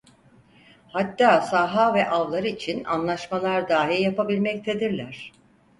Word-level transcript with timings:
Hatta 0.87 1.41
saha 1.41 1.93
ve 1.93 2.05
avlar 2.09 2.43
için 2.43 2.83
anlaşmalar 2.83 3.69
dahi 3.69 4.01
yapabilmektedirler. 4.01 5.31